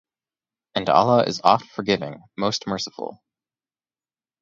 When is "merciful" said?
2.65-3.21